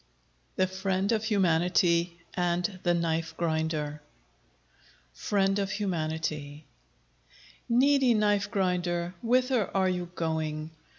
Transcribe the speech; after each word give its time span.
THE 0.55 0.65
FRIEND 0.65 1.11
OF 1.11 1.25
HUMANITY 1.25 2.19
AND 2.33 2.79
THE 2.81 2.95
KNIFE 2.95 3.37
GRINDER 3.37 4.01
FRIEND 5.13 5.59
OF 5.59 5.73
HUMANITY 5.73 6.65
Needy 7.69 8.13
Knife 8.15 8.49
grinder! 8.49 9.13
whither 9.21 9.69
are 9.77 9.89
you 9.89 10.09
going? 10.15 10.71